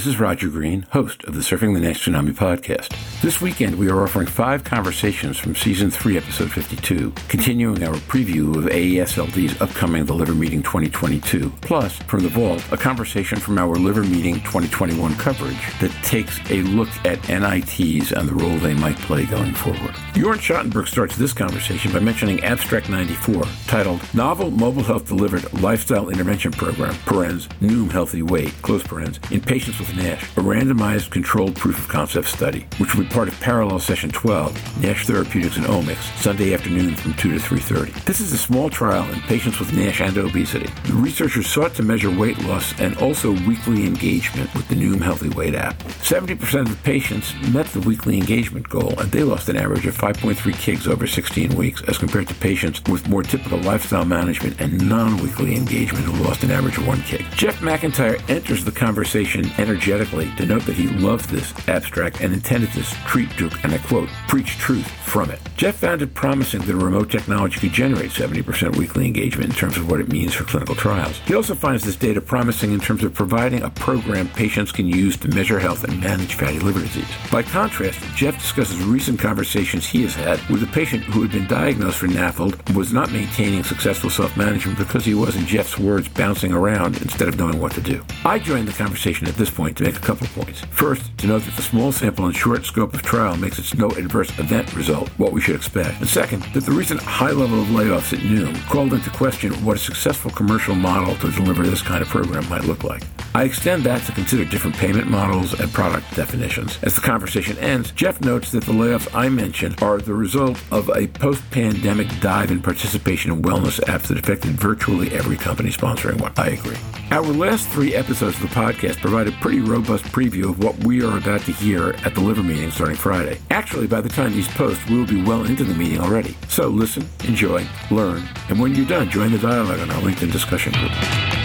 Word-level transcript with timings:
this 0.00 0.14
is 0.14 0.18
Roger 0.18 0.48
Green, 0.48 0.86
host 0.92 1.24
of 1.24 1.34
the 1.34 1.40
Surfing 1.42 1.74
the 1.74 1.80
NASH 1.80 2.06
Tsunami 2.06 2.32
podcast. 2.32 2.96
This 3.20 3.42
weekend, 3.42 3.74
we 3.74 3.90
are 3.90 4.02
offering 4.02 4.26
five 4.26 4.64
conversations 4.64 5.36
from 5.36 5.54
Season 5.54 5.90
3, 5.90 6.16
Episode 6.16 6.50
52, 6.50 7.12
continuing 7.28 7.84
our 7.84 7.92
preview 7.92 8.56
of 8.56 8.64
AASLD's 8.64 9.60
upcoming 9.60 10.06
The 10.06 10.14
Liver 10.14 10.32
Meeting 10.32 10.62
2022. 10.62 11.52
Plus, 11.60 11.98
from 12.04 12.20
the 12.20 12.30
vault, 12.30 12.64
a 12.72 12.78
conversation 12.78 13.38
from 13.38 13.58
our 13.58 13.76
Liver 13.76 14.02
Meeting 14.02 14.36
2021 14.36 15.16
coverage 15.16 15.78
that 15.80 15.92
takes 16.02 16.40
a 16.50 16.62
look 16.62 16.88
at 17.04 17.18
NITs 17.28 18.12
and 18.12 18.26
the 18.26 18.34
role 18.34 18.56
they 18.56 18.72
might 18.72 18.96
play 19.00 19.26
going 19.26 19.52
forward. 19.52 19.94
Jorn 20.14 20.38
Schattenberg 20.38 20.88
starts 20.88 21.14
this 21.18 21.34
conversation 21.34 21.92
by 21.92 22.00
mentioning 22.00 22.42
Abstract 22.42 22.88
94, 22.88 23.42
titled 23.66 24.14
Novel 24.14 24.50
Mobile 24.50 24.82
Health 24.82 25.06
Delivered 25.06 25.52
Lifestyle 25.60 26.08
Intervention 26.08 26.52
Program, 26.52 26.94
parens, 27.04 27.48
Noom 27.60 27.92
Healthy 27.92 28.22
Weight, 28.22 28.54
close 28.62 28.82
parens, 28.82 29.20
in 29.30 29.42
patients 29.42 29.78
with 29.78 29.89
NASH, 29.96 30.22
a 30.36 30.40
randomized 30.40 31.10
controlled 31.10 31.56
proof 31.56 31.78
of 31.78 31.88
concept 31.88 32.28
study, 32.28 32.66
which 32.78 32.94
will 32.94 33.04
be 33.04 33.10
part 33.10 33.28
of 33.28 33.40
Parallel 33.40 33.78
Session 33.80 34.10
12, 34.10 34.82
NASH 34.82 35.06
Therapeutics 35.06 35.56
and 35.56 35.66
Omics, 35.66 36.16
Sunday 36.20 36.54
afternoon 36.54 36.94
from 36.94 37.14
2 37.14 37.32
to 37.32 37.38
3.30. 37.38 38.04
This 38.04 38.20
is 38.20 38.32
a 38.32 38.38
small 38.38 38.70
trial 38.70 39.10
in 39.10 39.20
patients 39.22 39.58
with 39.58 39.72
NASH 39.72 40.00
and 40.00 40.16
obesity. 40.18 40.70
The 40.84 40.94
researchers 40.94 41.48
sought 41.48 41.74
to 41.74 41.82
measure 41.82 42.10
weight 42.10 42.38
loss 42.44 42.78
and 42.78 42.96
also 42.98 43.32
weekly 43.32 43.86
engagement 43.86 44.54
with 44.54 44.68
the 44.68 44.76
Noom 44.76 45.00
Healthy 45.00 45.30
Weight 45.30 45.54
app. 45.54 45.78
70% 46.02 46.60
of 46.60 46.70
the 46.70 46.82
patients 46.84 47.34
met 47.52 47.66
the 47.66 47.80
weekly 47.80 48.16
engagement 48.16 48.68
goal, 48.68 48.98
and 49.00 49.10
they 49.10 49.22
lost 49.22 49.48
an 49.48 49.56
average 49.56 49.86
of 49.86 49.96
5.3 49.96 50.36
kgs 50.36 50.86
over 50.86 51.06
16 51.06 51.56
weeks, 51.56 51.82
as 51.88 51.98
compared 51.98 52.28
to 52.28 52.34
patients 52.34 52.80
with 52.88 53.08
more 53.08 53.22
typical 53.22 53.58
lifestyle 53.58 54.04
management 54.04 54.60
and 54.60 54.88
non-weekly 54.88 55.56
engagement 55.56 56.04
who 56.04 56.22
lost 56.24 56.42
an 56.42 56.50
average 56.50 56.78
of 56.78 56.86
1 56.86 56.98
kg. 56.98 57.28
Jeff 57.34 57.58
McIntyre 57.60 58.20
enters 58.30 58.64
the 58.64 58.70
conversation 58.70 59.50
energetically 59.58 59.79
to 59.80 60.46
note 60.46 60.62
that 60.62 60.76
he 60.76 60.88
loved 60.88 61.30
this 61.30 61.54
abstract 61.68 62.20
and 62.20 62.34
intended 62.34 62.70
to 62.72 62.82
treat 62.82 63.34
Duke, 63.36 63.64
and 63.64 63.72
I 63.72 63.78
quote, 63.78 64.08
preach 64.28 64.58
truth 64.58 64.86
from 64.86 65.30
it. 65.30 65.40
Jeff 65.56 65.76
found 65.76 66.02
it 66.02 66.14
promising 66.14 66.60
that 66.62 66.74
a 66.74 66.76
remote 66.76 67.10
technology 67.10 67.58
could 67.58 67.72
generate 67.72 68.10
70% 68.10 68.76
weekly 68.76 69.06
engagement 69.06 69.50
in 69.50 69.56
terms 69.56 69.76
of 69.76 69.90
what 69.90 70.00
it 70.00 70.08
means 70.08 70.34
for 70.34 70.44
clinical 70.44 70.74
trials. 70.74 71.18
He 71.26 71.34
also 71.34 71.54
finds 71.54 71.82
this 71.82 71.96
data 71.96 72.20
promising 72.20 72.72
in 72.72 72.80
terms 72.80 73.02
of 73.02 73.14
providing 73.14 73.62
a 73.62 73.70
program 73.70 74.28
patients 74.28 74.70
can 74.70 74.86
use 74.86 75.16
to 75.18 75.28
measure 75.28 75.58
health 75.58 75.82
and 75.84 75.98
manage 76.00 76.34
fatty 76.34 76.58
liver 76.58 76.80
disease. 76.80 77.08
By 77.32 77.42
contrast, 77.42 78.00
Jeff 78.14 78.38
discusses 78.38 78.82
recent 78.82 79.18
conversations 79.18 79.86
he 79.86 80.02
has 80.02 80.14
had 80.14 80.40
with 80.48 80.62
a 80.62 80.72
patient 80.72 81.04
who 81.04 81.22
had 81.22 81.32
been 81.32 81.46
diagnosed 81.46 81.98
for 81.98 82.06
NAFLD 82.06 82.68
and 82.68 82.76
was 82.76 82.92
not 82.92 83.10
maintaining 83.12 83.64
successful 83.64 84.10
self-management 84.10 84.78
because 84.78 85.04
he 85.04 85.14
was, 85.14 85.36
in 85.36 85.46
Jeff's 85.46 85.78
words, 85.78 86.08
bouncing 86.08 86.52
around 86.52 87.00
instead 87.02 87.28
of 87.28 87.38
knowing 87.38 87.58
what 87.58 87.72
to 87.72 87.80
do. 87.80 88.04
I 88.24 88.38
joined 88.38 88.68
the 88.68 88.72
conversation 88.72 89.26
at 89.26 89.34
this 89.34 89.50
point 89.50 89.69
to 89.76 89.84
make 89.84 89.96
a 89.96 90.00
couple 90.00 90.26
of 90.26 90.34
points. 90.34 90.60
First, 90.70 91.16
to 91.18 91.26
note 91.26 91.42
that 91.42 91.56
the 91.56 91.62
small 91.62 91.92
sample 91.92 92.26
and 92.26 92.36
short 92.36 92.64
scope 92.64 92.94
of 92.94 93.02
trial 93.02 93.36
makes 93.36 93.58
its 93.58 93.74
no 93.74 93.88
adverse 93.90 94.30
event 94.38 94.74
result 94.74 95.08
what 95.18 95.32
we 95.32 95.40
should 95.40 95.56
expect. 95.56 96.00
And 96.00 96.08
second, 96.08 96.42
that 96.54 96.64
the 96.64 96.72
recent 96.72 97.00
high 97.02 97.32
level 97.32 97.60
of 97.60 97.68
layoffs 97.68 98.12
at 98.12 98.20
Noom 98.20 98.54
called 98.68 98.92
into 98.92 99.10
question 99.10 99.52
what 99.64 99.76
a 99.76 99.80
successful 99.80 100.30
commercial 100.30 100.74
model 100.74 101.14
to 101.16 101.30
deliver 101.32 101.62
this 101.62 101.82
kind 101.82 102.02
of 102.02 102.08
program 102.08 102.48
might 102.48 102.64
look 102.64 102.84
like. 102.84 103.02
I 103.32 103.44
extend 103.44 103.84
that 103.84 104.02
to 104.06 104.12
consider 104.12 104.44
different 104.44 104.76
payment 104.76 105.08
models 105.08 105.58
and 105.58 105.72
product 105.72 106.16
definitions. 106.16 106.78
As 106.82 106.96
the 106.96 107.00
conversation 107.00 107.56
ends, 107.58 107.92
Jeff 107.92 108.20
notes 108.20 108.50
that 108.50 108.64
the 108.64 108.72
layoffs 108.72 109.08
I 109.14 109.28
mentioned 109.28 109.80
are 109.82 109.98
the 109.98 110.14
result 110.14 110.60
of 110.72 110.90
a 110.90 111.06
post-pandemic 111.06 112.08
dive 112.20 112.50
in 112.50 112.60
participation 112.60 113.30
in 113.30 113.42
wellness 113.42 113.78
apps 113.84 114.08
that 114.08 114.18
affected 114.18 114.52
virtually 114.52 115.12
every 115.12 115.36
company 115.36 115.70
sponsoring 115.70 116.20
one. 116.20 116.32
I 116.36 116.50
agree. 116.50 116.76
Our 117.12 117.22
last 117.22 117.68
three 117.68 117.94
episodes 117.94 118.36
of 118.36 118.42
the 118.42 118.54
podcast 118.54 119.00
provide 119.00 119.28
a 119.28 119.32
pretty 119.32 119.60
robust 119.60 120.04
preview 120.06 120.50
of 120.50 120.62
what 120.62 120.76
we 120.84 121.02
are 121.02 121.16
about 121.16 121.42
to 121.42 121.52
hear 121.52 121.90
at 122.04 122.14
the 122.14 122.20
liver 122.20 122.42
meeting 122.42 122.70
starting 122.72 122.96
Friday. 122.96 123.38
Actually, 123.50 123.86
by 123.86 124.00
the 124.00 124.08
time 124.08 124.32
these 124.32 124.48
post, 124.48 124.84
we 124.90 124.98
will 124.98 125.06
be 125.06 125.22
well 125.22 125.44
into 125.44 125.64
the 125.64 125.74
meeting 125.74 126.00
already. 126.00 126.36
So 126.48 126.68
listen, 126.68 127.08
enjoy, 127.24 127.66
learn, 127.90 128.28
and 128.48 128.58
when 128.58 128.74
you're 128.74 128.86
done, 128.86 129.08
join 129.08 129.30
the 129.30 129.38
dialogue 129.38 129.80
on 129.80 129.90
our 129.90 130.00
LinkedIn 130.00 130.32
discussion 130.32 130.72
group. 130.72 131.39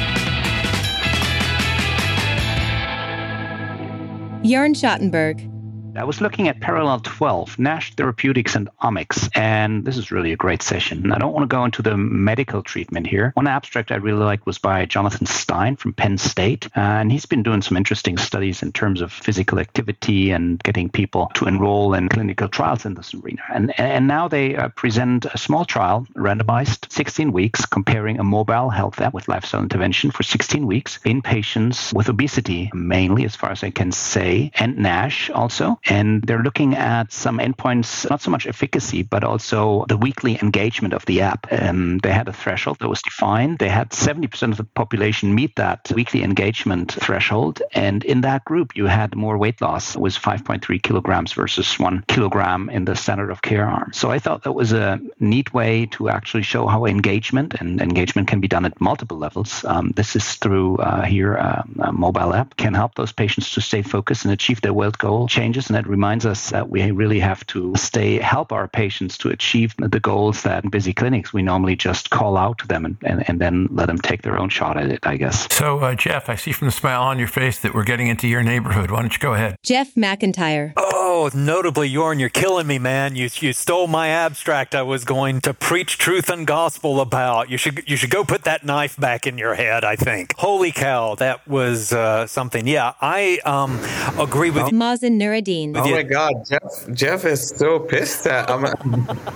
Jorn 4.46 4.76
Schattenberg. 4.76 5.55
I 5.98 6.04
was 6.04 6.20
looking 6.20 6.50
at 6.50 6.60
Parallel 6.60 7.00
12, 7.00 7.58
NASH 7.58 7.94
Therapeutics 7.96 8.56
and 8.56 8.68
Omics, 8.84 9.30
and 9.34 9.86
this 9.86 9.98
is 9.98 10.12
really 10.12 10.34
a 10.34 10.36
great 10.36 10.62
session. 10.62 11.10
I 11.14 11.18
don't 11.18 11.32
want 11.32 11.44
to 11.50 11.56
go 11.56 11.64
into 11.64 11.82
the 11.82 11.96
medical 11.96 12.62
treatment 12.62 13.08
here. 13.08 13.32
One 13.36 13.48
abstract 13.48 13.92
I 13.92 13.96
really 13.96 14.24
liked 14.24 14.46
was 14.46 14.58
by 14.58 14.86
Jonathan 14.86 15.26
Stine 15.26 15.78
from 15.78 15.94
Penn 15.94 16.18
State, 16.18 16.68
and 16.76 17.12
he's 17.12 17.26
been 17.26 17.44
doing 17.44 17.62
some 17.62 17.78
interesting 17.78 18.18
studies 18.18 18.62
in 18.62 18.74
terms 18.74 19.00
of 19.00 19.14
physical 19.14 19.58
activity 19.58 20.32
and 20.32 20.62
getting 20.64 20.90
people 20.90 21.32
to 21.36 21.46
enroll 21.46 21.94
in 21.94 22.10
clinical 22.10 22.50
trials 22.50 22.86
in 22.86 22.96
this 22.96 23.14
arena. 23.14 23.42
And, 23.54 23.80
and 23.80 24.06
now 24.06 24.28
they 24.28 24.58
uh, 24.58 24.70
present 24.70 25.26
a 25.26 25.38
small 25.38 25.64
trial, 25.64 26.06
randomized 26.16 26.92
16 26.92 27.32
weeks, 27.32 27.66
comparing 27.66 28.20
a 28.20 28.24
mobile 28.24 28.70
health 28.70 29.00
app 29.00 29.14
with 29.14 29.30
lifestyle 29.30 29.64
intervention 29.64 30.12
for 30.12 30.24
16 30.24 30.68
weeks 30.68 31.00
in 31.06 31.22
patients 31.22 31.94
with 31.94 32.10
obesity, 32.10 32.70
mainly 32.74 33.24
as 33.24 33.36
far 33.38 33.52
as 33.52 33.64
I 33.64 33.70
can 33.70 33.94
say, 33.94 34.52
and 34.56 34.78
NASH 34.78 35.30
also 35.30 35.80
and 35.86 36.24
they're 36.24 36.44
looking 36.44 36.76
at 36.76 37.12
some 37.12 37.38
endpoints, 37.38 38.10
not 38.10 38.22
so 38.22 38.32
much 38.32 38.48
efficacy, 38.48 39.04
but 39.04 39.24
also 39.24 39.86
the 39.88 39.98
weekly 39.98 40.40
engagement 40.42 40.94
of 40.94 41.06
the 41.06 41.22
app. 41.22 41.48
Um, 41.52 42.00
they 42.00 42.12
had 42.12 42.28
a 42.28 42.34
threshold 42.34 42.80
that 42.80 42.90
was 42.90 43.02
defined. 43.02 43.60
They 43.60 43.70
had 43.70 43.92
70% 43.92 44.52
of 44.52 44.58
the 44.58 44.64
population 44.64 45.36
meet 45.36 45.56
that 45.56 45.92
weekly 45.94 46.24
engagement 46.24 46.94
threshold. 46.94 47.62
And 47.74 48.04
in 48.04 48.22
that 48.22 48.46
group, 48.46 48.76
you 48.76 48.86
had 48.86 49.16
more 49.16 49.38
weight 49.38 49.62
loss. 49.62 49.96
It 49.96 50.02
was 50.02 50.18
5.3 50.18 50.82
kilograms 50.82 51.34
versus 51.34 51.78
one 51.78 52.04
kilogram 52.08 52.70
in 52.70 52.86
the 52.86 52.96
standard 52.96 53.30
of 53.30 53.42
care 53.42 53.68
arm. 53.68 53.92
So 53.94 54.12
I 54.12 54.20
thought 54.20 54.44
that 54.44 54.54
was 54.54 54.74
a 54.74 55.00
neat 55.20 55.54
way 55.54 55.86
to 55.88 56.10
actually 56.10 56.44
show 56.44 56.68
how 56.68 56.86
engagement 56.86 57.56
and 57.60 57.82
engagement 57.82 58.28
can 58.28 58.40
be 58.40 58.48
done 58.48 58.66
at 58.66 58.80
multiple 58.82 59.18
levels. 59.18 59.64
Um, 59.66 59.92
this 59.96 60.16
is 60.16 60.36
through 60.36 60.78
uh, 60.78 61.04
here 61.04 61.38
um, 61.38 61.80
a 61.80 61.92
mobile 61.92 62.34
app 62.34 62.58
can 62.58 62.74
help 62.74 62.96
those 62.96 63.12
patients 63.12 63.54
to 63.54 63.62
stay 63.62 63.82
focused 63.82 64.26
and 64.26 64.34
achieve 64.34 64.62
their 64.62 64.74
weight 64.74 64.98
goal 64.98 65.28
changes 65.28 65.70
and 65.76 65.84
that 65.84 65.90
reminds 65.90 66.26
us 66.26 66.52
that 66.52 66.70
we 66.70 66.90
really 66.92 67.20
have 67.20 67.46
to 67.48 67.76
stay 67.76 68.18
help 68.18 68.54
our 68.54 68.68
patients 68.68 69.18
to 69.18 69.30
achieve 69.30 69.76
the 69.78 70.00
goals 70.00 70.44
that 70.44 70.64
in 70.64 70.70
busy 70.70 70.94
clinics 70.94 71.34
we 71.34 71.42
normally 71.42 71.76
just 71.76 72.10
call 72.10 72.38
out 72.38 72.58
to 72.60 72.68
them 72.68 72.86
and, 72.86 72.98
and, 73.04 73.28
and 73.28 73.42
then 73.42 73.68
let 73.72 73.88
them 73.88 73.98
take 73.98 74.22
their 74.22 74.40
own 74.40 74.48
shot 74.48 74.78
at 74.78 74.90
it, 74.90 75.00
I 75.04 75.18
guess. 75.18 75.54
So, 75.54 75.80
uh, 75.80 75.96
Jeff, 75.96 76.30
I 76.30 76.36
see 76.36 76.54
from 76.54 76.68
the 76.68 76.72
smile 76.72 77.02
on 77.02 77.20
your 77.20 77.28
face 77.28 77.60
that 77.60 77.74
we're 77.76 77.84
getting 77.84 78.08
into 78.08 78.28
your 78.28 78.42
neighborhood. 78.42 78.90
Why 78.90 79.02
don't 79.02 79.12
you 79.12 79.20
go 79.20 79.34
ahead? 79.34 79.58
Jeff 79.64 79.96
McIntyre. 79.96 80.72
Oh, 80.78 80.95
notably, 81.34 81.90
Jorn, 81.90 82.20
you're 82.20 82.30
killing 82.30 82.68
me, 82.68 82.80
man. 82.80 83.16
You, 83.16 83.30
you 83.36 83.54
stole 83.54 83.88
my 83.88 84.08
abstract 84.10 84.76
I 84.76 84.82
was 84.82 85.06
going 85.06 85.42
to 85.42 85.54
preach 85.54 85.98
truth 85.98 86.30
and 86.30 86.46
gospel 86.46 87.00
about. 87.00 87.50
You 87.50 87.58
should 87.58 87.84
you 87.88 87.96
should 87.96 88.10
go 88.10 88.24
put 88.24 88.44
that 88.44 88.66
knife 88.66 88.98
back 88.98 89.26
in 89.26 89.38
your 89.38 89.56
head, 89.56 89.84
I 89.84 89.96
think. 89.96 90.36
Holy 90.38 90.72
cow, 90.72 91.16
that 91.16 91.48
was 91.48 91.94
uh, 91.94 92.28
something. 92.28 92.68
Yeah, 92.68 92.94
I 93.02 93.40
um, 93.46 93.80
agree 94.20 94.50
with 94.50 94.72
you. 94.72 94.78
Mazen 94.78 95.20
Noureddin 95.20 95.74
oh 95.76 95.90
my 95.90 96.04
God, 96.04 96.34
Jeff! 96.48 96.94
Jeff 96.94 97.26
is 97.26 97.50
so 97.50 97.80
pissed 97.80 98.28
at. 98.28 98.50
I'm, 98.50 98.66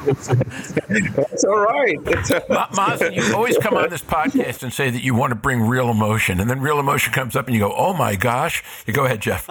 it's, 0.06 0.29
it's 0.90 1.44
all 1.46 1.59
right. 1.59 1.97
It's 2.06 2.31
Ma- 2.50 2.97
you 3.11 3.35
always 3.35 3.57
come 3.57 3.75
on 3.75 3.90
this 3.90 4.01
podcast 4.01 4.63
and 4.63 4.73
say 4.73 4.90
that 4.90 5.03
you 5.03 5.16
want 5.16 5.31
to 5.31 5.35
bring 5.35 5.61
real 5.61 5.90
emotion, 5.90 6.40
and 6.40 6.50
then 6.50 6.59
real 6.59 6.79
emotion 6.79 7.13
comes 7.13 7.35
up, 7.35 7.47
and 7.47 7.56
you 7.56 7.61
go, 7.61 7.73
"Oh 7.75 7.94
my 7.94 8.16
gosh!" 8.16 8.63
You 8.85 8.94
go 8.94 9.06
ahead, 9.06 9.22
Jeff. 9.22 9.50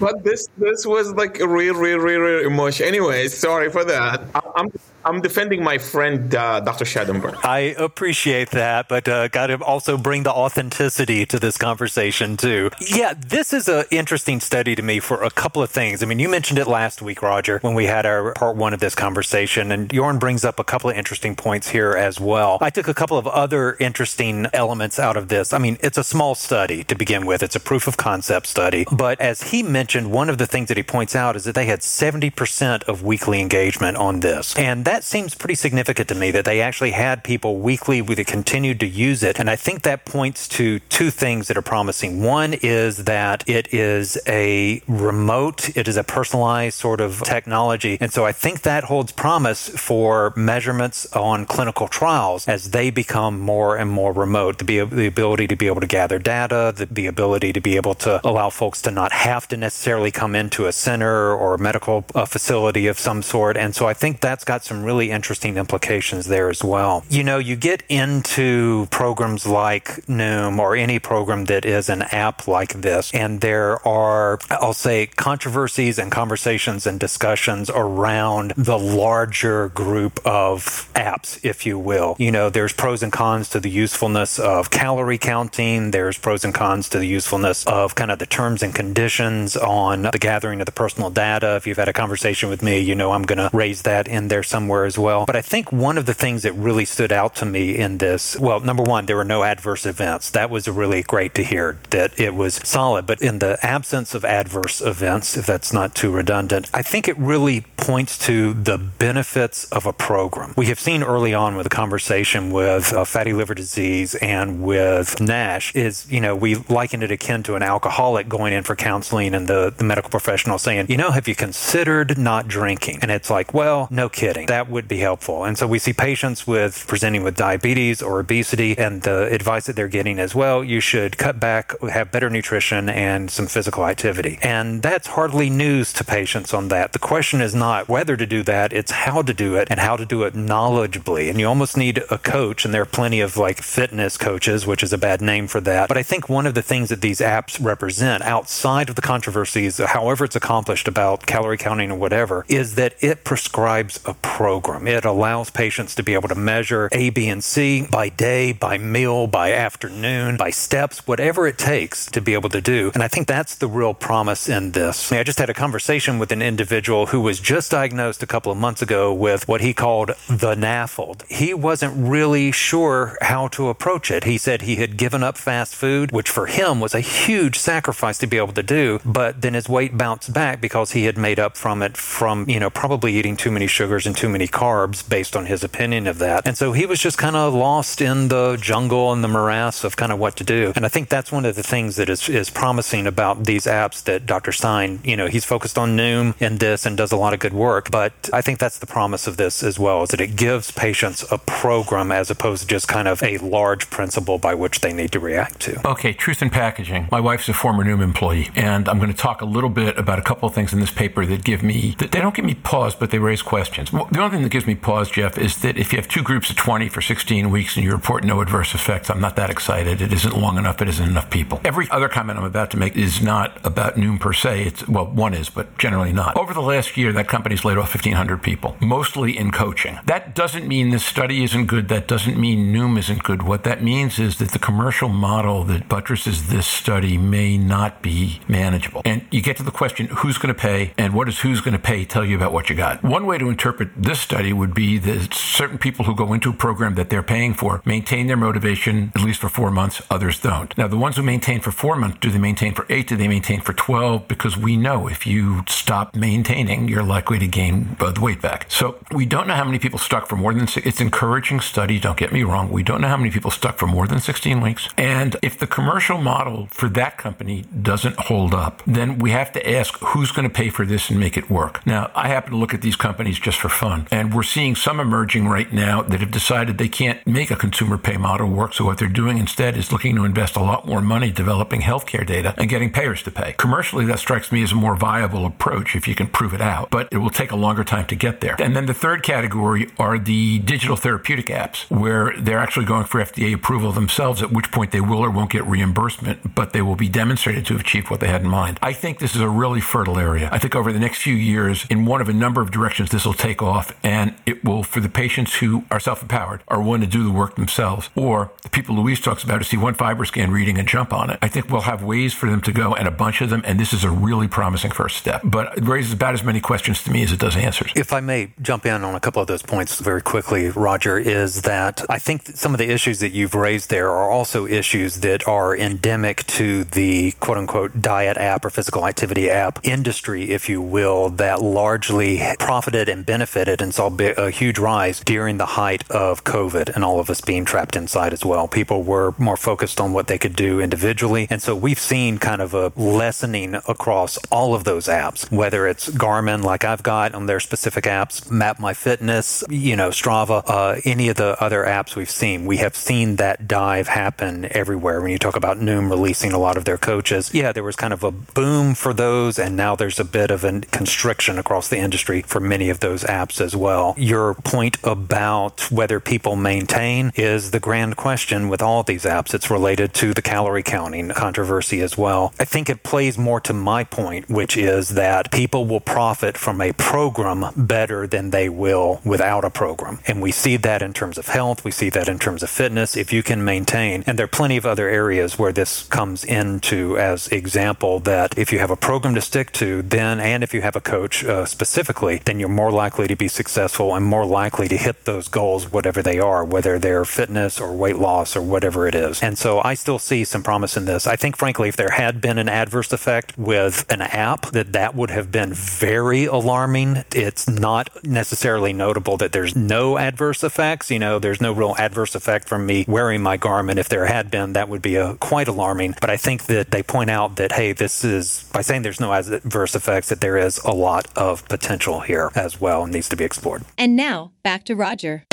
but 0.00 0.24
this 0.24 0.48
this 0.58 0.86
was 0.86 1.07
like 1.12 1.40
a 1.40 1.48
real, 1.48 1.74
real, 1.74 1.98
real, 1.98 2.20
real 2.20 2.46
emotion. 2.46 2.86
Anyway, 2.86 3.28
sorry 3.28 3.70
for 3.70 3.84
that. 3.84 4.22
I'm 4.56 4.70
I'm 5.08 5.22
defending 5.22 5.64
my 5.64 5.78
friend 5.78 6.34
uh, 6.34 6.60
Dr. 6.60 6.84
Schattenberg. 6.84 7.42
I 7.42 7.74
appreciate 7.78 8.50
that, 8.50 8.88
but 8.88 9.08
uh, 9.08 9.28
got 9.28 9.46
to 9.46 9.64
also 9.64 9.96
bring 9.96 10.24
the 10.24 10.32
authenticity 10.32 11.24
to 11.24 11.38
this 11.38 11.56
conversation 11.56 12.36
too. 12.36 12.70
Yeah, 12.78 13.14
this 13.16 13.54
is 13.54 13.68
an 13.68 13.86
interesting 13.90 14.38
study 14.38 14.74
to 14.74 14.82
me 14.82 15.00
for 15.00 15.22
a 15.22 15.30
couple 15.30 15.62
of 15.62 15.70
things. 15.70 16.02
I 16.02 16.06
mean, 16.06 16.18
you 16.18 16.28
mentioned 16.28 16.58
it 16.58 16.66
last 16.66 17.00
week, 17.00 17.22
Roger, 17.22 17.58
when 17.62 17.72
we 17.72 17.86
had 17.86 18.04
our 18.04 18.34
part 18.34 18.56
one 18.56 18.74
of 18.74 18.80
this 18.80 18.94
conversation, 18.94 19.72
and 19.72 19.88
Jorn 19.88 20.20
brings 20.20 20.44
up 20.44 20.58
a 20.58 20.64
couple 20.64 20.90
of 20.90 20.96
interesting 20.96 21.34
points 21.34 21.68
here 21.68 21.96
as 21.96 22.20
well. 22.20 22.58
I 22.60 22.68
took 22.68 22.86
a 22.86 22.94
couple 22.94 23.16
of 23.16 23.26
other 23.26 23.78
interesting 23.80 24.46
elements 24.52 24.98
out 24.98 25.16
of 25.16 25.28
this. 25.28 25.54
I 25.54 25.58
mean, 25.58 25.78
it's 25.80 25.96
a 25.96 26.04
small 26.04 26.34
study 26.34 26.84
to 26.84 26.94
begin 26.94 27.24
with. 27.24 27.42
It's 27.42 27.56
a 27.56 27.60
proof 27.60 27.88
of 27.88 27.96
concept 27.96 28.46
study, 28.46 28.84
but 28.92 29.18
as 29.22 29.40
he 29.44 29.62
mentioned, 29.62 30.10
one 30.10 30.28
of 30.28 30.36
the 30.36 30.46
things 30.46 30.68
that 30.68 30.76
he 30.76 30.82
points 30.82 31.16
out 31.16 31.34
is 31.34 31.44
that 31.44 31.54
they 31.54 31.64
had 31.64 31.80
70% 31.80 32.82
of 32.84 33.02
weekly 33.02 33.40
engagement 33.40 33.96
on 33.96 34.20
this, 34.20 34.54
and 34.56 34.84
that 34.84 34.97
that 34.98 35.04
seems 35.04 35.32
pretty 35.32 35.54
significant 35.54 36.08
to 36.08 36.14
me 36.16 36.32
that 36.32 36.44
they 36.44 36.60
actually 36.60 36.90
had 36.90 37.22
people 37.22 37.60
weekly 37.60 38.00
that 38.00 38.26
continued 38.26 38.80
to 38.80 38.86
use 38.86 39.22
it. 39.22 39.38
And 39.38 39.48
I 39.48 39.54
think 39.54 39.82
that 39.82 40.04
points 40.04 40.48
to 40.48 40.80
two 40.80 41.10
things 41.10 41.46
that 41.46 41.56
are 41.56 41.62
promising. 41.62 42.20
One 42.20 42.52
is 42.52 43.04
that 43.04 43.48
it 43.48 43.72
is 43.72 44.18
a 44.26 44.82
remote, 44.88 45.76
it 45.76 45.86
is 45.86 45.96
a 45.96 46.02
personalized 46.02 46.76
sort 46.76 47.00
of 47.00 47.22
technology. 47.22 47.96
And 48.00 48.12
so 48.12 48.26
I 48.26 48.32
think 48.32 48.62
that 48.62 48.82
holds 48.82 49.12
promise 49.12 49.68
for 49.68 50.32
measurements 50.34 51.06
on 51.12 51.46
clinical 51.46 51.86
trials 51.86 52.48
as 52.48 52.70
they 52.70 52.90
become 52.90 53.38
more 53.38 53.76
and 53.76 53.88
more 53.88 54.12
remote. 54.12 54.58
The, 54.58 54.80
the 54.80 55.06
ability 55.06 55.46
to 55.46 55.54
be 55.54 55.68
able 55.68 55.80
to 55.80 55.86
gather 55.86 56.18
data, 56.18 56.74
the, 56.74 56.86
the 56.86 57.06
ability 57.06 57.52
to 57.52 57.60
be 57.60 57.76
able 57.76 57.94
to 57.96 58.20
allow 58.26 58.50
folks 58.50 58.82
to 58.82 58.90
not 58.90 59.12
have 59.12 59.46
to 59.46 59.56
necessarily 59.56 60.10
come 60.10 60.34
into 60.34 60.66
a 60.66 60.72
center 60.72 61.32
or 61.32 61.54
a 61.54 61.58
medical 61.58 62.04
uh, 62.16 62.24
facility 62.24 62.88
of 62.88 62.98
some 62.98 63.22
sort. 63.22 63.56
And 63.56 63.76
so 63.76 63.86
I 63.86 63.94
think 63.94 64.20
that's 64.20 64.42
got 64.42 64.64
some 64.64 64.87
really 64.88 65.10
interesting 65.10 65.58
implications 65.58 66.28
there 66.28 66.48
as 66.48 66.64
well. 66.64 67.04
You 67.10 67.22
know, 67.22 67.36
you 67.36 67.56
get 67.56 67.82
into 67.90 68.88
programs 68.90 69.46
like 69.46 69.84
Noom 70.06 70.58
or 70.58 70.74
any 70.74 70.98
program 70.98 71.44
that 71.44 71.66
is 71.66 71.90
an 71.90 72.00
app 72.00 72.48
like 72.48 72.72
this, 72.72 73.12
and 73.12 73.42
there 73.42 73.86
are, 73.86 74.38
I'll 74.50 74.72
say, 74.72 75.06
controversies 75.06 75.98
and 75.98 76.10
conversations 76.10 76.86
and 76.86 76.98
discussions 76.98 77.68
around 77.68 78.54
the 78.56 78.78
larger 78.78 79.68
group 79.68 80.20
of 80.24 80.88
apps, 80.94 81.38
if 81.42 81.66
you 81.66 81.78
will. 81.78 82.16
You 82.18 82.32
know, 82.32 82.48
there's 82.48 82.72
pros 82.72 83.02
and 83.02 83.12
cons 83.12 83.50
to 83.50 83.60
the 83.60 83.68
usefulness 83.68 84.38
of 84.38 84.70
calorie 84.70 85.18
counting, 85.18 85.90
there's 85.90 86.16
pros 86.16 86.46
and 86.46 86.54
cons 86.54 86.88
to 86.88 86.98
the 86.98 87.06
usefulness 87.06 87.66
of 87.66 87.94
kind 87.94 88.10
of 88.10 88.18
the 88.18 88.26
terms 88.26 88.62
and 88.62 88.74
conditions 88.74 89.54
on 89.54 90.00
the 90.02 90.18
gathering 90.18 90.60
of 90.60 90.66
the 90.66 90.72
personal 90.72 91.10
data. 91.10 91.56
If 91.56 91.66
you've 91.66 91.76
had 91.76 91.88
a 91.88 91.92
conversation 91.92 92.48
with 92.48 92.62
me, 92.62 92.78
you 92.80 92.94
know 92.94 93.12
I'm 93.12 93.24
going 93.24 93.36
to 93.36 93.50
raise 93.52 93.82
that 93.82 94.08
in 94.08 94.28
there 94.28 94.42
somewhere 94.68 94.84
as 94.84 94.98
well. 94.98 95.24
But 95.24 95.36
I 95.36 95.40
think 95.40 95.72
one 95.72 95.96
of 95.96 96.04
the 96.04 96.12
things 96.12 96.42
that 96.42 96.52
really 96.52 96.84
stood 96.84 97.10
out 97.10 97.34
to 97.36 97.46
me 97.46 97.76
in 97.76 97.98
this, 97.98 98.38
well, 98.38 98.60
number 98.60 98.82
one, 98.82 99.06
there 99.06 99.16
were 99.16 99.24
no 99.24 99.42
adverse 99.42 99.86
events. 99.86 100.28
That 100.30 100.50
was 100.50 100.68
really 100.68 101.02
great 101.02 101.34
to 101.36 101.42
hear 101.42 101.78
that 101.88 102.18
it 102.20 102.34
was 102.34 102.56
solid. 102.56 103.06
But 103.06 103.22
in 103.22 103.38
the 103.38 103.58
absence 103.62 104.14
of 104.14 104.26
adverse 104.26 104.82
events, 104.82 105.38
if 105.38 105.46
that's 105.46 105.72
not 105.72 105.94
too 105.94 106.10
redundant, 106.10 106.68
I 106.74 106.82
think 106.82 107.08
it 107.08 107.16
really 107.16 107.62
points 107.78 108.18
to 108.26 108.52
the 108.52 108.76
benefits 108.76 109.64
of 109.72 109.86
a 109.86 109.92
program. 109.92 110.52
We 110.56 110.66
have 110.66 110.80
seen 110.80 111.02
early 111.02 111.32
on 111.32 111.56
with 111.56 111.64
the 111.64 111.74
conversation 111.74 112.50
with 112.50 112.92
uh, 112.92 113.04
fatty 113.06 113.32
liver 113.32 113.54
disease 113.54 114.16
and 114.16 114.62
with 114.62 115.18
NASH 115.18 115.74
is, 115.74 116.10
you 116.10 116.20
know, 116.20 116.36
we 116.36 116.56
liken 116.68 117.02
it 117.02 117.10
akin 117.10 117.42
to 117.44 117.54
an 117.54 117.62
alcoholic 117.62 118.28
going 118.28 118.52
in 118.52 118.64
for 118.64 118.76
counseling 118.76 119.34
and 119.34 119.48
the, 119.48 119.72
the 119.74 119.84
medical 119.84 120.10
professional 120.10 120.58
saying, 120.58 120.86
you 120.90 120.98
know, 120.98 121.10
have 121.10 121.26
you 121.26 121.34
considered 121.34 122.18
not 122.18 122.48
drinking? 122.48 122.98
And 123.00 123.10
it's 123.10 123.30
like, 123.30 123.54
well, 123.54 123.88
no 123.90 124.08
kidding. 124.08 124.46
That 124.46 124.57
would 124.66 124.88
be 124.88 124.98
helpful. 124.98 125.44
And 125.44 125.56
so 125.56 125.66
we 125.66 125.78
see 125.78 125.92
patients 125.92 126.46
with 126.46 126.86
presenting 126.88 127.22
with 127.22 127.36
diabetes 127.36 128.02
or 128.02 128.18
obesity 128.18 128.76
and 128.76 129.02
the 129.02 129.32
advice 129.32 129.66
that 129.66 129.76
they're 129.76 129.88
getting 129.88 130.18
as 130.18 130.34
well, 130.34 130.64
you 130.64 130.80
should 130.80 131.18
cut 131.18 131.38
back, 131.38 131.78
have 131.82 132.10
better 132.10 132.30
nutrition 132.30 132.88
and 132.88 133.30
some 133.30 133.46
physical 133.46 133.86
activity. 133.86 134.38
And 134.42 134.82
that's 134.82 135.08
hardly 135.08 135.50
news 135.50 135.92
to 135.92 136.04
patients 136.04 136.54
on 136.54 136.68
that. 136.68 136.92
The 136.92 136.98
question 136.98 137.40
is 137.40 137.54
not 137.54 137.88
whether 137.88 138.16
to 138.16 138.26
do 138.26 138.42
that, 138.44 138.72
it's 138.72 138.90
how 138.90 139.22
to 139.22 139.34
do 139.34 139.54
it 139.56 139.68
and 139.70 139.78
how 139.78 139.96
to 139.96 140.06
do 140.06 140.22
it 140.24 140.34
knowledgeably. 140.34 141.28
And 141.30 141.38
you 141.38 141.46
almost 141.46 141.76
need 141.76 142.02
a 142.10 142.18
coach, 142.18 142.64
and 142.64 142.72
there 142.72 142.82
are 142.82 142.86
plenty 142.86 143.20
of 143.20 143.36
like 143.36 143.58
fitness 143.58 144.16
coaches, 144.16 144.66
which 144.66 144.82
is 144.82 144.92
a 144.92 144.98
bad 144.98 145.20
name 145.20 145.46
for 145.46 145.60
that. 145.60 145.88
But 145.88 145.98
I 145.98 146.02
think 146.02 146.28
one 146.28 146.46
of 146.46 146.54
the 146.54 146.62
things 146.62 146.88
that 146.88 147.00
these 147.00 147.20
apps 147.20 147.62
represent 147.62 148.22
outside 148.22 148.88
of 148.88 148.96
the 148.96 149.02
controversies, 149.02 149.78
however 149.78 150.24
it's 150.24 150.36
accomplished 150.36 150.88
about 150.88 151.26
calorie 151.26 151.58
counting 151.58 151.90
or 151.90 151.98
whatever, 151.98 152.44
is 152.48 152.74
that 152.76 152.94
it 153.00 153.24
prescribes 153.24 154.00
a 154.04 154.14
program. 154.14 154.47
It 154.48 155.04
allows 155.04 155.50
patients 155.50 155.94
to 155.96 156.02
be 156.02 156.14
able 156.14 156.28
to 156.28 156.34
measure 156.34 156.88
A, 156.92 157.10
B, 157.10 157.28
and 157.28 157.44
C 157.44 157.86
by 157.90 158.08
day, 158.08 158.52
by 158.52 158.78
meal, 158.78 159.26
by 159.26 159.52
afternoon, 159.52 160.36
by 160.36 160.50
steps, 160.50 161.06
whatever 161.06 161.46
it 161.46 161.58
takes 161.58 162.06
to 162.12 162.20
be 162.20 162.34
able 162.34 162.48
to 162.50 162.60
do. 162.60 162.90
And 162.94 163.02
I 163.02 163.08
think 163.08 163.26
that's 163.26 163.54
the 163.54 163.66
real 163.66 163.94
promise 163.94 164.48
in 164.48 164.72
this. 164.72 165.12
I 165.12 165.22
just 165.22 165.38
had 165.38 165.50
a 165.50 165.54
conversation 165.54 166.18
with 166.18 166.32
an 166.32 166.42
individual 166.42 167.06
who 167.06 167.20
was 167.20 167.40
just 167.40 167.70
diagnosed 167.70 168.22
a 168.22 168.26
couple 168.26 168.50
of 168.50 168.58
months 168.58 168.82
ago 168.82 169.12
with 169.12 169.46
what 169.46 169.60
he 169.60 169.74
called 169.74 170.08
the 170.28 170.54
NAFLD. 170.54 171.26
He 171.30 171.54
wasn't 171.54 171.94
really 171.96 172.50
sure 172.52 173.18
how 173.20 173.48
to 173.48 173.68
approach 173.68 174.10
it. 174.10 174.24
He 174.24 174.38
said 174.38 174.62
he 174.62 174.76
had 174.76 174.96
given 174.96 175.22
up 175.22 175.36
fast 175.36 175.74
food, 175.74 176.12
which 176.12 176.30
for 176.30 176.46
him 176.46 176.80
was 176.80 176.94
a 176.94 177.00
huge 177.00 177.58
sacrifice 177.58 178.18
to 178.18 178.26
be 178.26 178.38
able 178.38 178.52
to 178.54 178.62
do, 178.62 179.00
but 179.04 179.42
then 179.42 179.54
his 179.54 179.68
weight 179.68 179.96
bounced 179.96 180.32
back 180.32 180.60
because 180.60 180.92
he 180.92 181.04
had 181.04 181.18
made 181.18 181.38
up 181.38 181.56
from 181.56 181.82
it 181.82 181.96
from, 181.96 182.48
you 182.48 182.60
know, 182.60 182.70
probably 182.70 183.14
eating 183.14 183.36
too 183.36 183.50
many 183.50 183.66
sugars 183.66 184.06
and 184.06 184.16
too 184.16 184.28
many 184.28 184.37
carbs 184.46 185.08
based 185.08 185.34
on 185.34 185.46
his 185.46 185.64
opinion 185.64 186.06
of 186.06 186.18
that. 186.18 186.46
And 186.46 186.56
so 186.56 186.72
he 186.72 186.86
was 186.86 187.00
just 187.00 187.18
kind 187.18 187.34
of 187.34 187.54
lost 187.54 188.00
in 188.00 188.28
the 188.28 188.56
jungle 188.60 189.12
and 189.12 189.24
the 189.24 189.28
morass 189.28 189.84
of 189.84 189.96
kind 189.96 190.12
of 190.12 190.18
what 190.18 190.36
to 190.36 190.44
do. 190.44 190.72
And 190.76 190.84
I 190.84 190.88
think 190.88 191.08
that's 191.08 191.32
one 191.32 191.44
of 191.44 191.56
the 191.56 191.62
things 191.62 191.96
that 191.96 192.08
is, 192.08 192.28
is 192.28 192.50
promising 192.50 193.06
about 193.06 193.44
these 193.44 193.64
apps 193.64 194.02
that 194.04 194.26
Dr. 194.26 194.52
Stine, 194.52 195.00
you 195.02 195.16
know, 195.16 195.26
he's 195.26 195.44
focused 195.44 195.78
on 195.78 195.96
Noom 195.96 196.34
and 196.40 196.60
this 196.60 196.86
and 196.86 196.96
does 196.96 197.10
a 197.10 197.16
lot 197.16 197.34
of 197.34 197.40
good 197.40 197.54
work. 197.54 197.90
But 197.90 198.12
I 198.32 198.42
think 198.42 198.58
that's 198.58 198.78
the 198.78 198.86
promise 198.86 199.26
of 199.26 199.36
this 199.36 199.62
as 199.62 199.78
well, 199.78 200.02
is 200.02 200.10
that 200.10 200.20
it 200.20 200.36
gives 200.36 200.70
patients 200.70 201.24
a 201.32 201.38
program 201.38 202.12
as 202.12 202.30
opposed 202.30 202.62
to 202.62 202.68
just 202.68 202.88
kind 202.88 203.08
of 203.08 203.22
a 203.22 203.38
large 203.38 203.90
principle 203.90 204.38
by 204.38 204.54
which 204.54 204.80
they 204.80 204.92
need 204.92 205.12
to 205.12 205.20
react 205.20 205.60
to. 205.60 205.88
Okay, 205.88 206.12
truth 206.12 206.42
in 206.42 206.50
packaging. 206.50 207.08
My 207.10 207.20
wife's 207.20 207.48
a 207.48 207.54
former 207.54 207.84
Noom 207.84 208.02
employee, 208.02 208.50
and 208.54 208.88
I'm 208.88 208.98
going 208.98 209.10
to 209.10 209.16
talk 209.16 209.40
a 209.40 209.46
little 209.46 209.70
bit 209.70 209.98
about 209.98 210.18
a 210.18 210.22
couple 210.22 210.48
of 210.48 210.54
things 210.54 210.72
in 210.72 210.80
this 210.80 210.90
paper 210.90 211.24
that 211.26 211.44
give 211.44 211.62
me, 211.62 211.94
that 211.98 212.12
they 212.12 212.20
don't 212.20 212.34
give 212.34 212.44
me 212.44 212.54
pause, 212.54 212.94
but 212.94 213.10
they 213.10 213.18
raise 213.18 213.42
questions. 213.42 213.90
The 213.90 214.20
only 214.20 214.27
thing 214.30 214.42
that 214.42 214.50
gives 214.50 214.66
me 214.66 214.74
pause, 214.74 215.10
Jeff, 215.10 215.38
is 215.38 215.58
that 215.62 215.76
if 215.78 215.92
you 215.92 215.98
have 215.98 216.08
two 216.08 216.22
groups 216.22 216.50
of 216.50 216.56
20 216.56 216.88
for 216.88 217.00
16 217.00 217.50
weeks 217.50 217.76
and 217.76 217.84
you 217.84 217.92
report 217.92 218.24
no 218.24 218.40
adverse 218.40 218.74
effects, 218.74 219.10
I'm 219.10 219.20
not 219.20 219.36
that 219.36 219.50
excited. 219.50 220.00
It 220.00 220.12
isn't 220.12 220.36
long 220.36 220.58
enough. 220.58 220.80
It 220.82 220.88
isn't 220.88 221.08
enough 221.08 221.30
people. 221.30 221.60
Every 221.64 221.88
other 221.90 222.08
comment 222.08 222.38
I'm 222.38 222.44
about 222.44 222.70
to 222.72 222.76
make 222.76 222.96
is 222.96 223.22
not 223.22 223.64
about 223.64 223.96
Noom 223.96 224.20
per 224.20 224.32
se. 224.32 224.64
It's, 224.64 224.88
well, 224.88 225.06
one 225.06 225.34
is, 225.34 225.50
but 225.50 225.76
generally 225.78 226.12
not. 226.12 226.36
Over 226.36 226.54
the 226.54 226.62
last 226.62 226.96
year, 226.96 227.12
that 227.12 227.28
company's 227.28 227.64
laid 227.64 227.78
off 227.78 227.94
1,500 227.94 228.42
people, 228.42 228.76
mostly 228.80 229.36
in 229.36 229.50
coaching. 229.50 229.98
That 230.06 230.34
doesn't 230.34 230.66
mean 230.66 230.90
this 230.90 231.04
study 231.04 231.42
isn't 231.44 231.66
good. 231.66 231.88
That 231.88 232.08
doesn't 232.08 232.38
mean 232.38 232.72
Noom 232.72 232.98
isn't 232.98 233.22
good. 233.22 233.42
What 233.42 233.64
that 233.64 233.82
means 233.82 234.18
is 234.18 234.38
that 234.38 234.50
the 234.52 234.58
commercial 234.58 235.08
model 235.08 235.64
that 235.64 235.88
buttresses 235.88 236.48
this 236.48 236.66
study 236.66 237.18
may 237.18 237.56
not 237.58 238.02
be 238.02 238.40
manageable. 238.48 239.02
And 239.04 239.26
you 239.30 239.42
get 239.42 239.56
to 239.58 239.62
the 239.62 239.70
question, 239.70 240.06
who's 240.06 240.38
going 240.38 240.54
to 240.54 240.60
pay 240.60 240.92
and 240.98 241.14
what 241.14 241.26
does 241.26 241.40
who's 241.40 241.60
going 241.60 241.72
to 241.72 241.78
pay 241.78 242.04
tell 242.04 242.24
you 242.24 242.36
about 242.36 242.52
what 242.52 242.70
you 242.70 242.76
got? 242.76 243.02
One 243.02 243.26
way 243.26 243.38
to 243.38 243.48
interpret 243.48 243.90
this 243.96 244.17
study 244.18 244.52
would 244.52 244.74
be 244.74 244.98
that 244.98 245.34
certain 245.58 245.76
people 245.76 246.04
who 246.04 246.14
go 246.14 246.32
into 246.32 246.50
a 246.50 246.52
program 246.52 246.94
that 246.94 247.10
they're 247.10 247.20
paying 247.20 247.52
for 247.52 247.82
maintain 247.84 248.28
their 248.28 248.36
motivation 248.36 249.10
at 249.16 249.22
least 249.22 249.40
for 249.40 249.48
four 249.48 249.72
months, 249.72 250.00
others 250.08 250.40
don't. 250.40 250.76
Now, 250.78 250.86
the 250.86 250.96
ones 250.96 251.16
who 251.16 251.22
maintain 251.24 251.60
for 251.60 251.72
four 251.72 251.96
months, 251.96 252.18
do 252.20 252.30
they 252.30 252.38
maintain 252.38 252.74
for 252.74 252.86
eight? 252.88 253.08
Do 253.08 253.16
they 253.16 253.26
maintain 253.26 253.60
for 253.60 253.72
12? 253.72 254.28
Because 254.28 254.56
we 254.56 254.76
know 254.76 255.08
if 255.08 255.26
you 255.26 255.64
stop 255.66 256.14
maintaining, 256.14 256.86
you're 256.86 257.02
likely 257.02 257.40
to 257.40 257.48
gain 257.48 257.96
the 257.98 258.16
weight 258.20 258.40
back. 258.40 258.66
So 258.68 258.98
we 259.10 259.26
don't 259.26 259.48
know 259.48 259.54
how 259.54 259.64
many 259.64 259.80
people 259.80 259.98
stuck 259.98 260.28
for 260.28 260.36
more 260.36 260.54
than 260.54 260.68
six. 260.68 260.86
It's 260.86 261.00
encouraging 261.00 261.58
study. 261.58 261.98
Don't 261.98 262.16
get 262.16 262.32
me 262.32 262.44
wrong. 262.44 262.70
We 262.70 262.84
don't 262.84 263.00
know 263.00 263.08
how 263.08 263.16
many 263.16 263.32
people 263.32 263.50
stuck 263.50 263.78
for 263.78 263.88
more 263.88 264.06
than 264.06 264.20
16 264.20 264.60
weeks. 264.60 264.88
And 264.96 265.34
if 265.42 265.58
the 265.58 265.66
commercial 265.66 266.18
model 266.18 266.68
for 266.70 266.88
that 266.90 267.18
company 267.18 267.64
doesn't 267.82 268.16
hold 268.16 268.54
up, 268.54 268.80
then 268.86 269.18
we 269.18 269.32
have 269.32 269.50
to 269.54 269.68
ask 269.68 269.98
who's 269.98 270.30
going 270.30 270.48
to 270.48 270.54
pay 270.54 270.70
for 270.70 270.86
this 270.86 271.10
and 271.10 271.18
make 271.18 271.36
it 271.36 271.50
work. 271.50 271.84
Now, 271.84 272.12
I 272.14 272.28
happen 272.28 272.52
to 272.52 272.56
look 272.56 272.74
at 272.74 272.82
these 272.82 272.96
companies 272.96 273.40
just 273.40 273.58
for 273.58 273.68
fun, 273.68 274.06
and 274.12 274.32
we're 274.32 274.44
seeing 274.44 274.76
some 274.76 275.00
emerging 275.00 275.47
right 275.48 275.72
now 275.72 276.02
that 276.02 276.20
have 276.20 276.30
decided 276.30 276.78
they 276.78 276.88
can't 276.88 277.24
make 277.26 277.50
a 277.50 277.56
consumer 277.56 277.98
pay 277.98 278.16
model 278.16 278.48
work. 278.48 278.74
So 278.74 278.84
what 278.84 278.98
they're 278.98 279.08
doing 279.08 279.38
instead 279.38 279.76
is 279.76 279.92
looking 279.92 280.14
to 280.16 280.24
invest 280.24 280.56
a 280.56 280.60
lot 280.60 280.86
more 280.86 281.00
money 281.00 281.30
developing 281.30 281.80
healthcare 281.80 282.26
data 282.26 282.54
and 282.56 282.68
getting 282.68 282.92
payers 282.92 283.22
to 283.24 283.30
pay. 283.30 283.54
Commercially, 283.58 284.04
that 284.06 284.18
strikes 284.18 284.52
me 284.52 284.62
as 284.62 284.72
a 284.72 284.74
more 284.74 284.96
viable 284.96 285.46
approach 285.46 285.96
if 285.96 286.06
you 286.06 286.14
can 286.14 286.26
prove 286.26 286.54
it 286.54 286.60
out, 286.60 286.90
but 286.90 287.08
it 287.10 287.18
will 287.18 287.30
take 287.30 287.50
a 287.50 287.56
longer 287.56 287.84
time 287.84 288.06
to 288.06 288.14
get 288.14 288.40
there. 288.40 288.56
And 288.60 288.74
then 288.76 288.86
the 288.86 288.94
third 288.94 289.22
category 289.22 289.88
are 289.98 290.18
the 290.18 290.58
digital 290.60 290.96
therapeutic 290.96 291.46
apps, 291.46 291.90
where 291.90 292.32
they're 292.38 292.58
actually 292.58 292.86
going 292.86 293.04
for 293.04 293.20
FDA 293.20 293.54
approval 293.54 293.92
themselves, 293.92 294.42
at 294.42 294.52
which 294.52 294.70
point 294.70 294.92
they 294.92 295.00
will 295.00 295.24
or 295.24 295.30
won't 295.30 295.50
get 295.50 295.64
reimbursement, 295.66 296.54
but 296.54 296.72
they 296.72 296.82
will 296.82 296.96
be 296.96 297.08
demonstrated 297.08 297.66
to 297.66 297.74
have 297.74 297.80
achieved 297.80 298.10
what 298.10 298.20
they 298.20 298.28
had 298.28 298.42
in 298.42 298.48
mind. 298.48 298.78
I 298.82 298.92
think 298.92 299.18
this 299.18 299.34
is 299.34 299.40
a 299.40 299.48
really 299.48 299.80
fertile 299.80 300.18
area. 300.18 300.48
I 300.52 300.58
think 300.58 300.74
over 300.74 300.92
the 300.92 300.98
next 300.98 301.22
few 301.22 301.34
years, 301.34 301.86
in 301.90 302.04
one 302.04 302.20
of 302.20 302.28
a 302.28 302.32
number 302.32 302.60
of 302.60 302.70
directions, 302.70 303.10
this 303.10 303.24
will 303.24 303.34
take 303.34 303.62
off, 303.62 303.94
and 304.02 304.34
it 304.46 304.64
will, 304.64 304.82
for 304.82 305.00
the 305.00 305.08
patients 305.38 305.60
who 305.60 305.84
are 305.88 306.00
self 306.00 306.22
empowered, 306.22 306.62
are 306.66 306.82
willing 306.82 307.00
to 307.00 307.06
do 307.06 307.22
the 307.22 307.30
work 307.30 307.54
themselves, 307.54 308.10
or 308.16 308.50
the 308.62 308.68
people 308.70 308.96
Louise 308.96 309.20
talks 309.20 309.44
about 309.44 309.58
who 309.58 309.64
see 309.64 309.76
one 309.76 309.94
FibroScan 309.94 310.50
reading 310.50 310.78
and 310.78 310.88
jump 310.88 311.12
on 311.12 311.30
it. 311.30 311.38
I 311.40 311.46
think 311.46 311.70
we'll 311.70 311.82
have 311.82 312.02
ways 312.02 312.34
for 312.34 312.50
them 312.50 312.60
to 312.62 312.72
go, 312.72 312.94
and 312.94 313.06
a 313.06 313.12
bunch 313.12 313.40
of 313.40 313.50
them, 313.50 313.62
and 313.64 313.78
this 313.78 313.92
is 313.92 314.02
a 314.02 314.10
really 314.10 314.48
promising 314.48 314.90
first 314.90 315.16
step. 315.16 315.42
But 315.44 315.78
it 315.78 315.84
raises 315.84 316.12
about 316.12 316.34
as 316.34 316.42
many 316.42 316.60
questions 316.60 317.04
to 317.04 317.12
me 317.12 317.22
as 317.22 317.30
it 317.30 317.38
does 317.38 317.56
answers. 317.56 317.92
If 317.94 318.12
I 318.12 318.18
may 318.18 318.52
jump 318.60 318.84
in 318.84 319.04
on 319.04 319.14
a 319.14 319.20
couple 319.20 319.40
of 319.40 319.46
those 319.46 319.62
points 319.62 320.00
very 320.00 320.22
quickly, 320.22 320.70
Roger, 320.70 321.18
is 321.18 321.62
that 321.62 322.04
I 322.08 322.18
think 322.18 322.46
some 322.46 322.74
of 322.74 322.78
the 322.78 322.90
issues 322.90 323.20
that 323.20 323.30
you've 323.30 323.54
raised 323.54 323.90
there 323.90 324.10
are 324.10 324.30
also 324.30 324.66
issues 324.66 325.20
that 325.20 325.46
are 325.46 325.76
endemic 325.76 326.46
to 326.58 326.82
the 326.82 327.32
quote 327.38 327.58
unquote 327.58 328.02
diet 328.02 328.36
app 328.36 328.64
or 328.64 328.70
physical 328.70 329.06
activity 329.06 329.48
app 329.50 329.78
industry, 329.84 330.50
if 330.50 330.68
you 330.68 330.82
will, 330.82 331.28
that 331.28 331.62
largely 331.62 332.42
profited 332.58 333.08
and 333.08 333.24
benefited 333.24 333.80
and 333.80 333.94
saw 333.94 334.08
a 334.18 334.50
huge 334.50 334.78
rise 334.78 335.20
during 335.28 335.58
the 335.58 335.66
height 335.66 336.10
of 336.10 336.42
COVID 336.44 336.88
and 336.94 337.04
all 337.04 337.20
of 337.20 337.28
us 337.28 337.42
being 337.42 337.66
trapped 337.66 337.96
inside 337.96 338.32
as 338.32 338.46
well. 338.46 338.66
People 338.66 339.02
were 339.02 339.34
more 339.36 339.58
focused 339.58 340.00
on 340.00 340.14
what 340.14 340.26
they 340.26 340.38
could 340.38 340.56
do 340.56 340.80
individually. 340.80 341.46
And 341.50 341.60
so 341.60 341.76
we've 341.76 341.98
seen 341.98 342.38
kind 342.38 342.62
of 342.62 342.72
a 342.72 342.94
lessening 342.96 343.74
across 343.74 344.38
all 344.50 344.74
of 344.74 344.84
those 344.84 345.06
apps, 345.06 345.52
whether 345.52 345.86
it's 345.86 346.08
Garmin, 346.08 346.62
like 346.62 346.82
I've 346.82 347.02
got 347.02 347.34
on 347.34 347.44
their 347.44 347.60
specific 347.60 348.04
apps, 348.04 348.50
Map 348.50 348.80
My 348.80 348.94
Fitness, 348.94 349.62
you 349.68 349.96
know, 349.96 350.08
Strava, 350.08 350.62
uh, 350.66 350.98
any 351.04 351.28
of 351.28 351.36
the 351.36 351.62
other 351.62 351.84
apps 351.84 352.16
we've 352.16 352.30
seen. 352.30 352.64
We 352.64 352.78
have 352.78 352.96
seen 352.96 353.36
that 353.36 353.68
dive 353.68 354.08
happen 354.08 354.66
everywhere. 354.70 355.20
When 355.20 355.30
you 355.30 355.38
talk 355.38 355.56
about 355.56 355.76
Noom 355.76 356.08
releasing 356.08 356.52
a 356.52 356.58
lot 356.58 356.78
of 356.78 356.86
their 356.86 356.96
coaches, 356.96 357.52
yeah, 357.52 357.72
there 357.72 357.84
was 357.84 357.96
kind 357.96 358.14
of 358.14 358.24
a 358.24 358.30
boom 358.30 358.94
for 358.94 359.12
those, 359.12 359.58
and 359.58 359.76
now 359.76 359.94
there's 359.94 360.18
a 360.18 360.24
bit 360.24 360.50
of 360.50 360.64
a 360.64 360.80
constriction 360.80 361.58
across 361.58 361.88
the 361.88 361.98
industry 361.98 362.40
for 362.40 362.60
many 362.60 362.88
of 362.88 363.00
those 363.00 363.24
apps 363.24 363.60
as 363.60 363.76
well. 363.76 364.14
Your 364.16 364.54
point 364.54 364.96
about 365.08 365.90
whether 365.90 366.20
people 366.20 366.54
maintain 366.54 367.32
is 367.34 367.72
the 367.72 367.80
grand 367.80 368.16
question 368.16 368.68
with 368.68 368.80
all 368.80 369.02
these 369.02 369.24
apps. 369.24 369.54
It's 369.54 369.70
related 369.70 370.14
to 370.14 370.34
the 370.34 370.42
calorie 370.42 370.82
counting 370.82 371.30
controversy 371.30 372.00
as 372.00 372.16
well. 372.16 372.52
I 372.60 372.64
think 372.64 372.88
it 372.88 373.02
plays 373.02 373.36
more 373.36 373.60
to 373.62 373.72
my 373.72 374.04
point, 374.04 374.48
which 374.48 374.76
is 374.76 375.10
that 375.10 375.50
people 375.50 375.86
will 375.86 376.00
profit 376.00 376.56
from 376.56 376.80
a 376.80 376.92
program 376.92 377.72
better 377.76 378.26
than 378.26 378.50
they 378.50 378.68
will 378.68 379.20
without 379.24 379.64
a 379.64 379.70
program. 379.70 380.20
And 380.26 380.42
we 380.42 380.52
see 380.52 380.76
that 380.76 381.02
in 381.02 381.12
terms 381.12 381.38
of 381.38 381.46
health, 381.46 381.84
we 381.84 381.90
see 381.90 382.10
that 382.10 382.28
in 382.28 382.38
terms 382.38 382.62
of 382.62 382.70
fitness. 382.70 383.16
If 383.16 383.32
you 383.32 383.42
can 383.42 383.64
maintain, 383.64 384.22
and 384.26 384.38
there 384.38 384.44
are 384.44 384.48
plenty 384.48 384.76
of 384.76 384.84
other 384.84 385.08
areas 385.08 385.58
where 385.58 385.72
this 385.72 386.02
comes 386.04 386.44
into 386.44 387.18
as 387.18 387.48
example 387.48 388.20
that 388.20 388.56
if 388.58 388.72
you 388.72 388.78
have 388.78 388.90
a 388.90 388.96
program 388.96 389.34
to 389.34 389.40
stick 389.40 389.72
to, 389.72 390.02
then, 390.02 390.38
and 390.38 390.62
if 390.62 390.74
you 390.74 390.82
have 390.82 390.96
a 390.96 391.00
coach 391.00 391.44
uh, 391.44 391.64
specifically, 391.64 392.42
then 392.44 392.60
you're 392.60 392.68
more 392.68 392.92
likely 392.92 393.26
to 393.26 393.36
be 393.36 393.48
successful 393.48 394.14
and 394.14 394.24
more 394.24 394.44
likely 394.44 394.88
to 394.88 394.97
hit 394.98 395.24
those 395.24 395.48
goals, 395.48 395.90
whatever 395.90 396.22
they 396.22 396.38
are, 396.38 396.64
whether 396.64 396.98
they're 396.98 397.24
fitness 397.24 397.80
or 397.80 397.92
weight 397.94 398.16
loss 398.16 398.56
or 398.56 398.62
whatever 398.62 399.06
it 399.08 399.14
is. 399.14 399.42
And 399.42 399.56
so 399.56 399.80
I 399.82 399.94
still 399.94 400.18
see 400.18 400.44
some 400.44 400.62
promise 400.62 400.96
in 400.96 401.04
this. 401.04 401.26
I 401.26 401.36
think, 401.36 401.56
frankly, 401.56 401.88
if 401.88 401.96
there 401.96 402.10
had 402.10 402.40
been 402.40 402.58
an 402.58 402.68
adverse 402.68 403.12
effect 403.12 403.56
with 403.56 404.04
an 404.10 404.22
app, 404.22 404.66
that 404.72 404.92
that 404.92 405.14
would 405.14 405.30
have 405.30 405.50
been 405.50 405.72
very 405.72 406.44
alarming. 406.44 407.24
It's 407.34 407.68
not 407.68 408.10
necessarily 408.24 408.92
notable 408.92 409.36
that 409.38 409.52
there's 409.52 409.74
no 409.76 410.18
adverse 410.18 410.62
effects. 410.62 411.10
You 411.10 411.18
know, 411.18 411.38
there's 411.38 411.60
no 411.60 411.72
real 411.72 411.94
adverse 411.98 412.34
effect 412.34 412.68
from 412.68 412.86
me 412.86 413.04
wearing 413.08 413.42
my 413.42 413.56
Garmin. 413.56 413.96
If 413.96 414.08
there 414.08 414.26
had 414.26 414.50
been, 414.50 414.72
that 414.74 414.88
would 414.88 415.02
be 415.02 415.16
a, 415.16 415.34
quite 415.36 415.68
alarming. 415.68 416.14
But 416.20 416.30
I 416.30 416.36
think 416.36 416.66
that 416.66 416.90
they 416.90 417.02
point 417.02 417.30
out 417.30 417.56
that, 417.56 417.72
hey, 417.72 417.92
this 417.92 418.24
is, 418.24 418.68
by 418.72 418.82
saying 418.82 419.02
there's 419.02 419.20
no 419.20 419.32
adverse 419.32 419.94
effects, 419.94 420.28
that 420.28 420.40
there 420.40 420.58
is 420.58 420.78
a 420.78 420.92
lot 420.92 421.28
of 421.36 421.66
potential 421.68 422.20
here 422.20 422.50
as 422.54 422.80
well 422.80 423.04
and 423.04 423.12
needs 423.12 423.28
to 423.28 423.36
be 423.36 423.44
explored. 423.44 423.84
And 423.96 424.16
now, 424.16 424.52
back 424.62 424.84
to 424.88 424.96
Roger. 424.96 425.44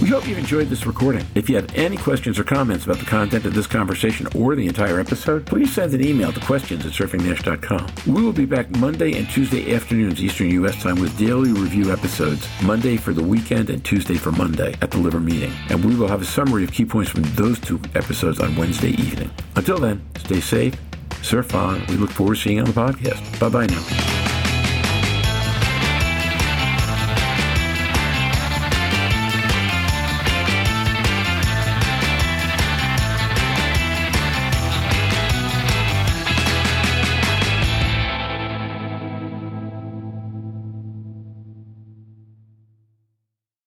We 0.00 0.08
hope 0.08 0.26
you've 0.26 0.38
enjoyed 0.38 0.68
this 0.68 0.86
recording. 0.86 1.24
If 1.34 1.48
you 1.48 1.56
have 1.56 1.72
any 1.76 1.96
questions 1.96 2.38
or 2.38 2.44
comments 2.44 2.84
about 2.84 2.98
the 2.98 3.04
content 3.04 3.44
of 3.44 3.54
this 3.54 3.66
conversation 3.66 4.26
or 4.36 4.54
the 4.56 4.66
entire 4.66 4.98
episode, 4.98 5.46
please 5.46 5.72
send 5.72 5.94
an 5.94 6.04
email 6.04 6.32
to 6.32 6.40
questions 6.40 6.86
at 6.86 6.92
surfingnash.com. 6.92 8.12
We 8.12 8.22
will 8.22 8.32
be 8.32 8.44
back 8.44 8.70
Monday 8.70 9.16
and 9.18 9.28
Tuesday 9.28 9.74
afternoons 9.74 10.22
Eastern 10.22 10.50
U.S. 10.50 10.80
time 10.80 11.00
with 11.00 11.16
daily 11.18 11.52
review 11.52 11.92
episodes, 11.92 12.48
Monday 12.62 12.96
for 12.96 13.12
the 13.12 13.22
weekend 13.22 13.70
and 13.70 13.84
Tuesday 13.84 14.14
for 14.14 14.32
Monday 14.32 14.74
at 14.80 14.90
the 14.90 14.98
Liver 14.98 15.20
Meeting. 15.20 15.52
And 15.70 15.84
we 15.84 15.94
will 15.96 16.08
have 16.08 16.22
a 16.22 16.26
summary 16.26 16.64
of 16.64 16.72
key 16.72 16.84
points 16.84 17.10
from 17.10 17.22
those 17.34 17.60
two 17.60 17.80
episodes 17.94 18.40
on 18.40 18.56
Wednesday 18.56 18.90
evening. 18.90 19.30
Until 19.56 19.78
then, 19.78 20.04
stay 20.18 20.40
safe, 20.40 20.76
surf 21.22 21.54
on. 21.54 21.84
We 21.86 21.96
look 21.96 22.10
forward 22.10 22.36
to 22.36 22.40
seeing 22.40 22.56
you 22.56 22.62
on 22.62 22.70
the 22.70 22.80
podcast. 22.80 23.40
Bye 23.40 23.48
bye 23.48 23.66
now. 23.66 24.11